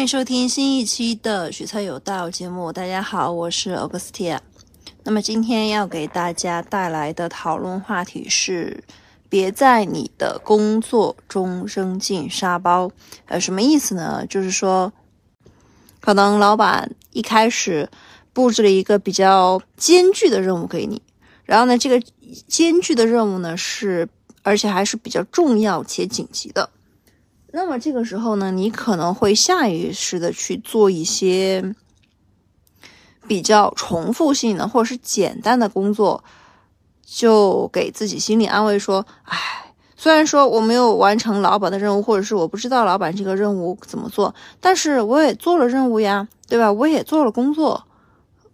[0.00, 2.72] 欢迎收听新一期的许策有道节目。
[2.72, 4.38] 大家好，我是 Augustia。
[5.04, 8.82] 那么今天要给大家带来的讨论话题是：
[9.28, 12.90] 别在你的工作中扔进沙包。
[13.26, 14.24] 呃，什么意思呢？
[14.26, 14.90] 就是说，
[16.00, 17.90] 可能老板一开始
[18.32, 21.02] 布置了一个比较艰巨的任务给你，
[21.44, 22.02] 然后呢，这个
[22.48, 24.08] 艰巨的任务呢是，
[24.40, 26.70] 而且还是比较重要且紧急的。
[27.52, 31.74] 那么这个时候呢，你可能会下意识的去做一些
[33.26, 36.22] 比较重复性的或者是简单的工作，
[37.04, 46.72] 就给自己心理安慰说：“哎，虽然说我没有完成老板的任务，或者是我不知道老板这个任务怎么做，但是我也做了任务呀，对吧？
[46.72, 47.84] 我也做了工作，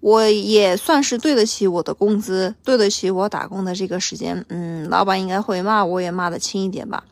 [0.00, 4.44] 我也算是对得起我的工资，对得起我打工的这个时间。
[4.48, 7.04] 嗯，老板应该会骂我，也骂得轻一点吧。”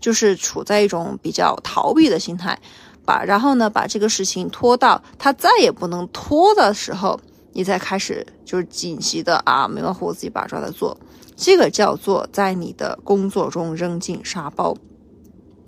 [0.00, 2.58] 就是处在一种比较逃避的心态，
[3.04, 7.20] 把然后呢把这个事情拖到他再也不能拖的时候，
[7.52, 10.98] 你再开始就是紧急的啊，没完胡子一把抓的做，
[11.36, 14.74] 这个叫做在你的工作中扔进沙包，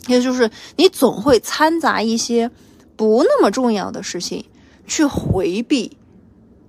[0.09, 2.51] 也就是你总会掺杂一些
[2.97, 4.45] 不那么重要的事情，
[4.87, 5.97] 去回避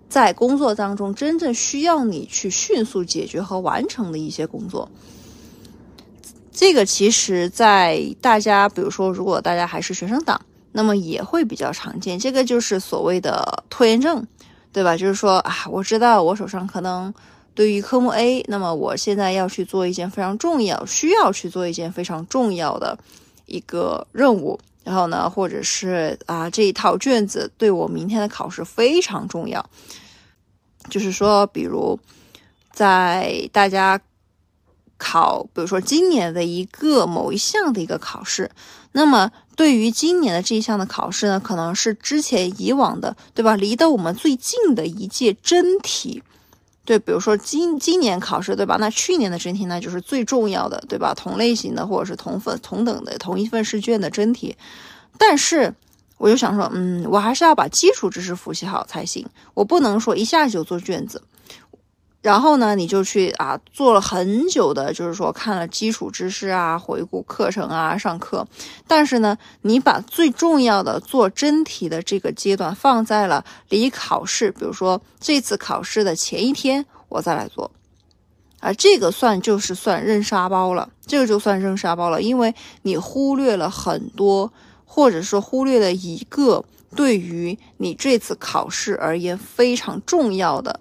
[0.09, 4.91] 在工作当中真正需要你去迅速解决和完成的一些工作。
[6.54, 10.40] 这个其实，在大家，比如说，如果大家还是学生党，
[10.72, 12.18] 那么也会比较常见。
[12.18, 14.26] 这个就是所谓的拖延症，
[14.72, 14.96] 对吧？
[14.96, 17.12] 就是说啊，我知道我手上可能
[17.56, 22.96] 对于科目 A，那么我现在要去做一件非常重要，需要去做一件非常重要的
[23.48, 24.59] 一个任务。
[24.84, 29.68] 然后呢，或者是啊，这一套卷子对我明天的考试非常重要。
[30.88, 32.00] 就是说，比如
[32.72, 34.00] 在大家。
[35.04, 38.50] 考，比如说今年的一个某一项的一个考试，
[38.94, 43.58] 那么对于今年的这一项的考试呢，可能是之前以往的，对吧？
[43.58, 46.24] 离得我们最近的一届真题，
[46.86, 48.78] 对，比如说今今年考试，对吧？
[48.80, 51.13] 那去年的真题呢，就是最重要的，对吧？
[51.13, 54.56] 同类型的或者是同分同等的同一份试卷的真题，
[55.18, 55.74] 但是
[56.18, 61.22] 我就想说，嗯，我还是要把基础知识复习好才行，我不能说一下就做卷子。
[62.23, 68.47] 然后呢，你就去啊，做了很久的，就是说看了基础知识啊，回顾课程啊，上课。
[68.88, 77.69] 但是呢，你把最重要的做真题的这个阶段放在了离考试，比如说这次考试的前一天，我再来做，
[78.62, 84.53] 啊，这个算就是算扔沙包了，这个就算扔沙包了，因为你忽略了很多，
[84.85, 86.63] 或者说忽略了一个
[86.95, 90.79] 对于你这次考试而言非常重要的。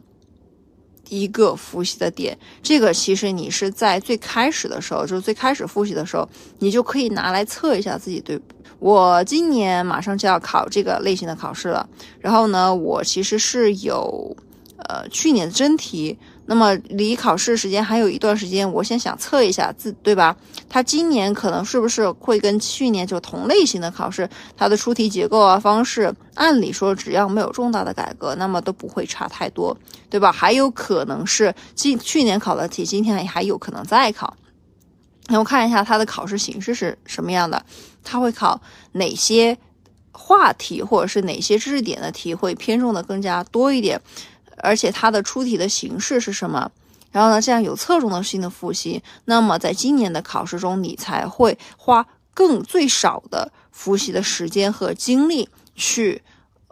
[1.20, 6.26] 一个复习的点，这个其实你是在最开始的时候，就是最开始复习的时候，
[6.58, 8.18] 你就可以拿来测一下自己。
[8.20, 8.40] 对
[8.78, 14.36] 我今年马上就要考这个类型的考试了，然后呢，我其实是有
[14.88, 16.18] 呃去年的真题。
[16.44, 20.36] 那么离考试时间还有一段时间，我先想测一下自，对吧？
[20.68, 29.76] 他今年可能是不是会跟去年就同类型的考试，它的出题结构啊方式，按理说只要没有重大的改革，那么都不会差太多，
[30.10, 30.32] 对吧？
[30.32, 34.36] 还有可能是今去年考的题，今天还有可能再考。
[35.28, 37.64] 那我看一下它的考试形式是什么样的，
[38.02, 38.60] 它会考
[38.92, 39.56] 哪些
[40.10, 44.00] 话题或者是哪些知识点的题会偏重的更加多一点。
[44.58, 46.70] 而且它的出题的形式是什么？
[47.10, 56.22] 然后呢，这样有侧重的性的复习，那么在今年的考试中，你才会花更最少的复习的时间和精力去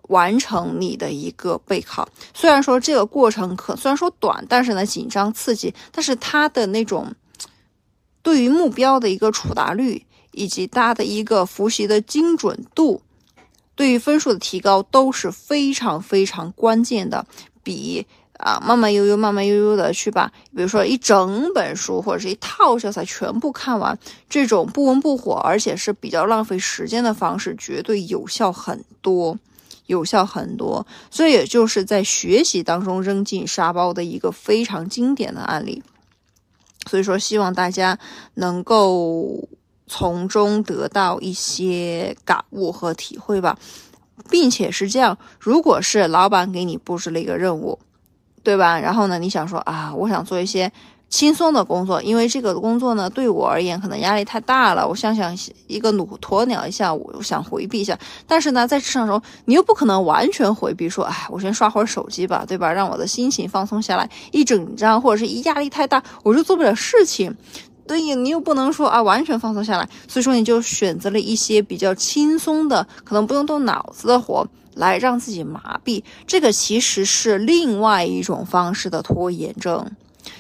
[0.04, 2.08] 完成你的一个备考。
[2.32, 7.14] 虽然说这个过程可虽然说短，但是呢紧张刺激，但是它的那种
[8.22, 13.02] 对于目标的一个触达率，以及它的一个复习的精准度，
[13.74, 17.26] 对于分数的提高都是非常非常关键的。
[17.62, 18.06] 比
[18.38, 20.26] 啊慢慢悠悠、慢慢悠悠的去把，
[20.56, 23.98] 比如说一整本书或者是一套教材全部看完，
[24.28, 29.38] 这种不温不火，而且是比较浪费时间的方式，绝对有效很多，
[29.86, 30.86] 有效很多。
[31.10, 35.82] 所以也就是在学习当中扔进沙包的一个非常经典的案例。
[36.86, 37.98] 所以说，希望大家
[38.34, 39.46] 能够
[39.86, 43.58] 从中得到一些感悟和体会吧。
[44.28, 47.78] 并且是这样，如果是老板给你布置了一个任务，
[48.42, 48.78] 对吧？
[48.78, 50.70] 然后呢，你想说啊，我想做一些
[51.08, 54.86] 轻松的工作，因为这个工作呢对我而言可能压力太大了。
[54.86, 55.36] 我想想
[55.66, 57.98] 一个鸵鸵鸟一下，我想回避一下。
[58.26, 62.72] 但是呢，在职场中，你又不可能完全回避，说哎，我先刷会儿手机吧，对吧？
[62.72, 64.08] 让我的心情放松下来。
[64.30, 67.36] 一紧张或者是一压力太大，我就做不了事情。
[67.90, 76.04] 对你又不能说啊完全放松下来，所以说你就选择了一些比较轻松的，可能不用动脑子的活来让自己麻痹。
[76.24, 79.90] 这个其实是另外一种方式的拖延症，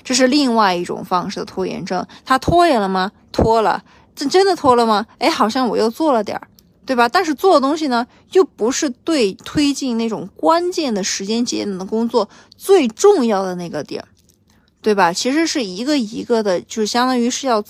[0.04, 2.06] 这是另外一种方式的拖延症。
[2.24, 3.10] 他拖延了吗？
[3.32, 3.82] 拖了。
[4.14, 5.06] 这真的拖了吗？
[5.18, 6.46] 哎，好像我又做了点儿，
[6.86, 7.08] 对吧？
[7.08, 14.06] 但是做的东西呢，又不是对推进那种关键的时间节点的工作最重要的那个点儿。
[14.82, 15.12] 对吧？
[15.12, 17.62] 其实是一个一个的，就是相当于是要，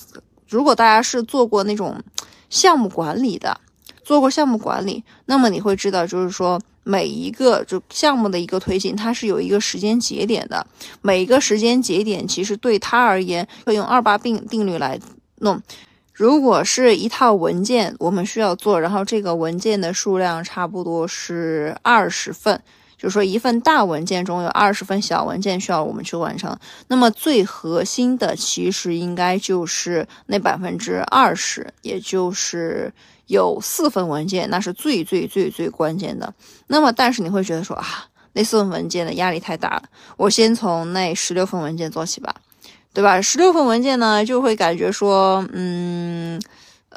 [0.49, 2.01] 如果大家是做过那种
[2.49, 3.61] 项目管理的，
[4.05, 10.67] 做过项目管理，那么你会知道，就是说每一个就项目的一个推进，它是有一个时间节点的，
[11.03, 14.99] 每一个时间节点其实对它而言，会用二八定定律来
[15.37, 15.61] 弄。
[16.13, 22.61] 如果是一套文件，我们需要做，然后这个文件的数量差不多是二十份。
[23.01, 26.55] 就是说，一份大文件中有二十份小文件需要我们去完成。
[26.89, 32.93] 那么最核心的其实应该就是那百分之二十，也就是
[33.29, 36.31] 有四份文件，那是最最最最关键的。
[36.67, 38.05] 那么，但是你会觉得说啊，
[38.35, 39.85] 那四份文件的压力太大了，
[40.19, 42.35] 我先从那十六份文件做起吧，
[42.93, 43.19] 对吧？
[43.23, 46.39] 十六份文件呢，就会感觉说，嗯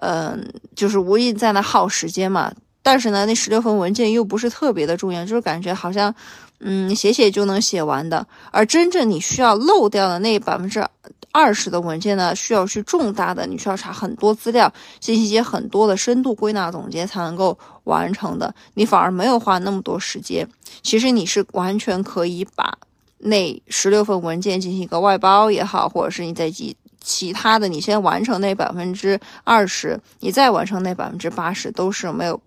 [0.02, 2.52] 嗯，就是无意在那耗时间嘛。
[2.84, 6.14] 但是呢，那十六份文件又不是特别的重要，就是感觉好像，
[6.60, 8.28] 嗯，写写就能写完的。
[8.52, 10.86] 而真正你需要漏掉的那百分之
[11.32, 18.54] 二十的文件呢，需要去重大的，你需要查很多资料，进行一些很多的深度归纳总结才能够完成的。
[18.74, 20.48] 你反而没有花那么多时间。
[20.82, 22.78] 其实你是完全可以把
[23.18, 32.40] 那十六份文件进行一个外包也好，或者是你在其其他的，你先完成那百分之二十，你再完成那百分之八十，都是没有。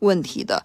[0.00, 0.62] 问题的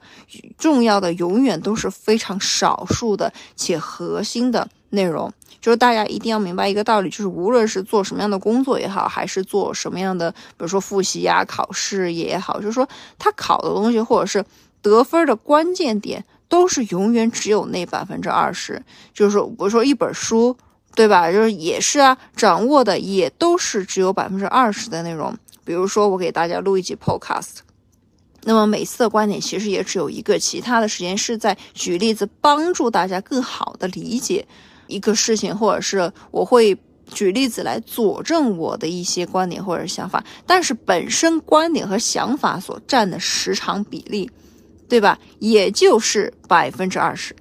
[0.57, 12.87] 重要的永远都是非常少数的且核心的内容，就是大家一定要明白一个道理，就是无论是做什么样的工作也好，还是做什么样的，比如说复习呀、考试也好，就是说
[13.19, 14.43] 他考的东西或者是
[14.81, 18.81] 得分的关键点，都是永远只有那百分之二十。
[19.13, 20.55] 就是说，比如说一本书，
[20.93, 21.29] 对吧？
[21.31, 25.35] 就是也是啊，掌握的也都是只有百分之二十的内容。
[25.65, 27.65] 比如说，我给大家录一集 Podcast。
[28.47, 34.47] 那么每次的观点其实也只有一个，其他的时间是在举例子，帮助大家更好的理解
[34.87, 36.77] 一个事情，或者是我会
[37.11, 40.23] 举例子来佐证我的一些观点或者想法。
[40.45, 44.29] 但是本身观点和想法所占的时长比例，
[44.87, 45.17] 对吧？
[45.39, 47.35] 也就是百分之二十。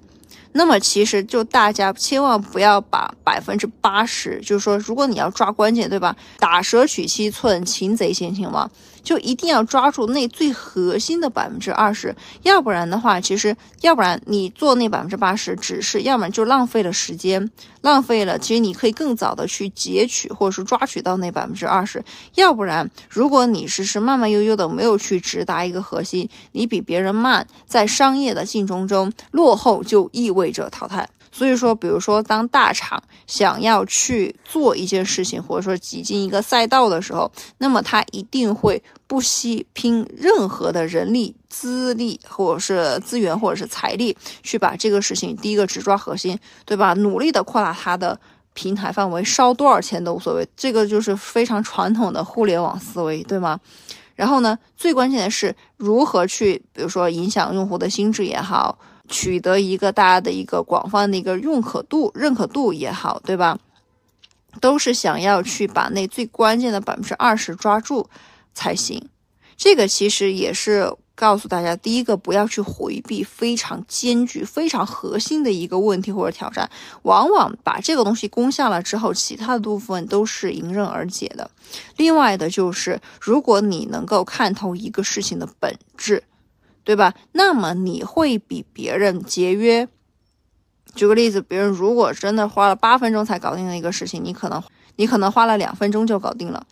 [0.56, 6.14] 那么其实就大家千万不要把百分之八十，就是说，如果你要抓关键，对吧？
[6.38, 8.70] 打蛇取七寸，擒贼先擒王，
[9.02, 22.04] 就一定要抓住那最核心的百分之二十，要不然的话，其实要不然你做那百分之八十，只是要么就浪费了时间，浪费了，其实你可以更早的去截取或者是抓取到那百分之二十，
[22.36, 30.43] 要不然如果你是是慢慢悠悠的没有去直达一个核心，你比别人慢，在商业的竞争中落后，就意味。
[30.52, 46.94] 者淘汰，所以说，比如说，当大厂想要去做一件事情，或者说挤进一个赛道的时候，那么他一定会不惜拼任何的人力、资力，或者是资源，或者是财力，去把这个事情第一个只抓核心，对吧？
[46.94, 48.18] 努力的扩大它的
[48.52, 53.58] 平台范围，烧多少钱都无所谓，这个就是非常传统的互联网思维，对吗？
[54.14, 58.78] 然后呢，最关键的是如何去，比如说影响用户的心智也好。
[59.08, 63.58] 取得一个大家的一个广泛的一个认可度、认可度也好，对吧？
[64.60, 68.08] 都是想要去把那最关键的百分之二十抓住
[68.54, 69.08] 才行。
[69.56, 76.70] 这个其实也是告诉大家，第一个不要去回避非常艰巨、非常核心的一个问题或者挑战。
[77.02, 81.50] 往往把这个东西攻下了之后，其他的部分都是迎刃而解的。
[81.96, 86.22] 另外的就是，如果你能够看透一个事情的本质。
[86.84, 87.14] 对吧？
[87.32, 89.88] 那么你会比别人节约。
[90.94, 94.62] 举个例子，别人如果真的花了八分钟才搞定的一个事情，你可能
[94.96, 96.64] 你可能花了两分钟就搞定了。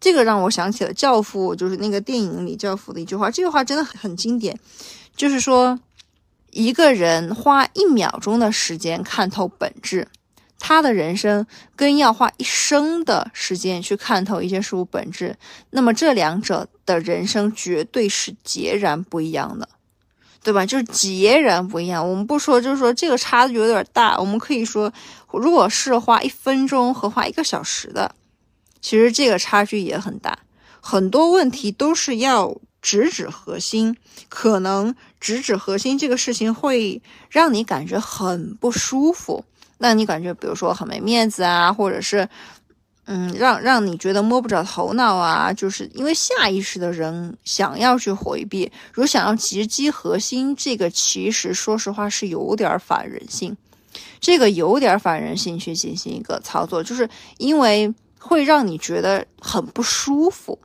[0.00, 3.30] 这个让我想起了《教父》，就是那个电影里《教父》的一句话。
[3.30, 4.58] 这句话真的很经典，
[5.16, 5.78] 就是说，
[6.50, 10.06] 一个人花一秒钟的时间看透本质。
[10.68, 15.34] 他的人生跟要花一生的时间去看透一件事物本质，
[15.70, 19.66] 那么这两者的人生绝对是截然不一样的，
[20.42, 20.66] 对吧？
[20.66, 22.06] 就是截然不一样。
[22.06, 24.18] 我们不说，就是说这个差距有点大。
[24.18, 24.92] 我们可以说，
[25.32, 28.14] 如果是花一分钟和花一个小时的，
[28.82, 30.38] 其实这个差距也很大。
[30.82, 33.96] 很多问题都是要直指核心，
[34.28, 39.46] 可能直指核心这个事情会让你感觉很不舒服。
[39.78, 42.28] 那你感觉，比如说很没面子啊，或者是，
[43.06, 53.56] 嗯，让让你觉得摸不着头脑啊，就是因为下意识的人想要去回避，如果想要直击核心，这个其实说实话是有点反人性，
[54.18, 60.58] 这个有点反人性去进行一个操作，就是因为会让你觉得很不舒服。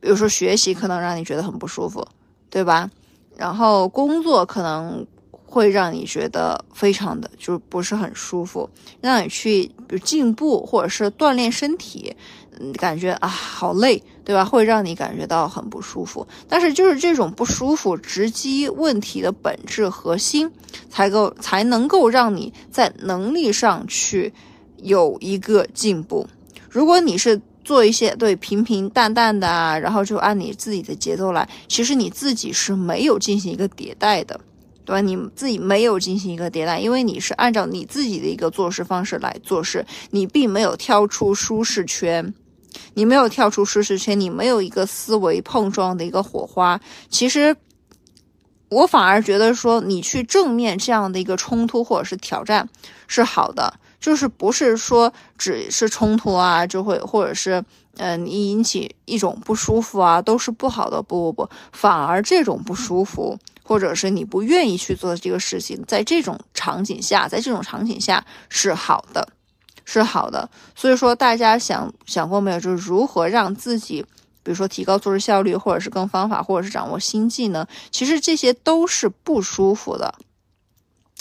[0.00, 2.02] 比如说学习可能让你觉得很不舒服，
[2.48, 2.90] 对吧？
[3.36, 5.06] 然后工作可能。
[5.54, 8.68] 会让你觉得非常的就不是很舒服，
[9.00, 12.12] 让你去比如进步或者是锻炼身体，
[12.58, 14.44] 嗯，感觉啊好累，对吧？
[14.44, 16.26] 会让你感觉到很不舒服。
[16.48, 20.50] 但是就是这种不舒服直击问题的本质核心，
[20.90, 24.34] 才够才能够让你在能力上去
[24.82, 26.26] 有一个进步。
[26.68, 34.40] 如果你是做一些对平平淡淡的啊，然后就按你自己的节奏来，其实你自己是没有进行一个迭代的。
[34.84, 35.00] 对吧？
[35.00, 42.34] 你自己没有进行一个迭代，因为你是按照你自己的一个做事方式来做事，你并没有跳出舒适圈，
[42.94, 46.80] 你没有跳出舒适圈，你没有一个思维碰撞的一个火花。
[47.08, 47.56] 其实，
[48.68, 52.68] 我反而觉得说，你去正面这样的一个冲突或者是挑战
[53.06, 57.64] 是好的，就是不是说只是冲突啊，就会或者是
[57.96, 61.00] 嗯，你引起一种不舒服啊，都是不好的。
[61.00, 63.38] 不不不，反而这种不舒服。
[63.66, 69.26] 或者是你不愿意去做这个事情，在这种场景下，在这种场景下是好的，
[69.86, 70.48] 是好的。
[70.76, 72.60] 所以说，大家想想过没有？
[72.60, 74.04] 就是如何让自己，
[74.42, 80.14] 比如说提高做事效率，或者是更方法，或者是掌握新技能，其实这些都是不舒服的。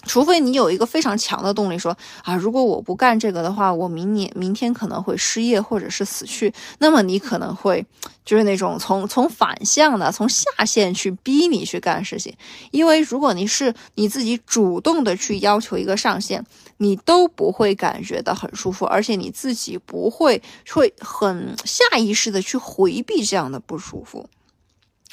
[0.05, 7.85] 除非你有一个非常强的动力，说啊，如果我不干这个的话，我明年明天可能会失业或者是死去，那么你可能会
[8.25, 12.33] 就是那种从从反向的从下线去逼你去干事情，
[12.71, 16.45] 因为如果你是你自己主动的去要求一个上限，
[16.77, 24.27] 你都不会感觉到很舒服，而且你自己不会会很下意识的去回避这样的不舒服，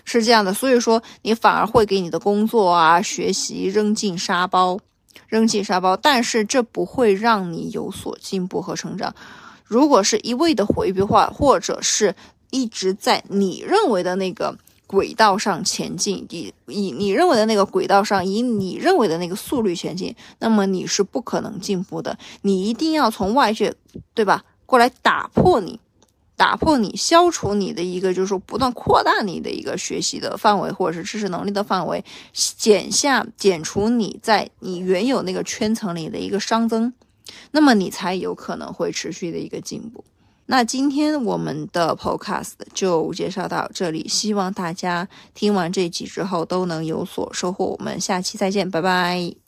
[0.04, 4.78] 是这样的，所以说你反而会给你的工作啊学习扔进沙包。
[5.26, 9.14] 扔进沙包，但是这不会让你有所进步和成长。
[9.64, 12.12] 如果是一味的回避话，或者是
[12.50, 14.56] 一直在你认为的那个
[14.88, 22.18] 轨道上前进，以以你认为的那个轨道上，以你认为的那个速率前进，那么你是不可能进步的。
[22.42, 23.72] 你一定要从外界，
[24.14, 24.42] 对吧？
[24.66, 25.78] 过来打破你。
[26.40, 36.90] 打破你，消除你的一个，就是说不断扩大你的一个学习的范围，或者是知识能力的范围，减下减除你在你原有那个圈层里的一个熵增，
[37.50, 40.02] 那么你才有可能会持续的一个进步。
[40.46, 47.66] 那今天我们的 Podcast 就介绍到这里，希望大家听完这集之后都能有所收获。
[47.66, 49.39] 我们下期再见，拜拜。